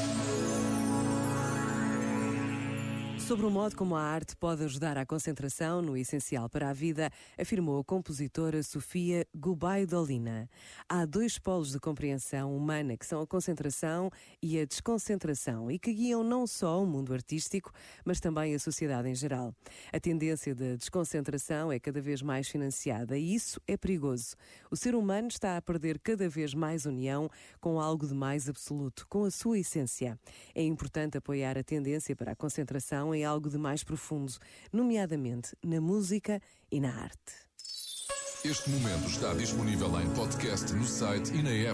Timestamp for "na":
35.62-35.80, 36.80-36.94, 41.42-41.50